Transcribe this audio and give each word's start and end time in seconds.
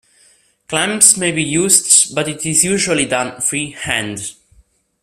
Clamps 0.67 1.15
may 1.15 1.31
be 1.31 1.43
used 1.43 2.15
but 2.15 2.27
it 2.27 2.43
is 2.43 2.63
usually 2.63 3.05
done 3.05 3.39
freehand. 3.39 4.31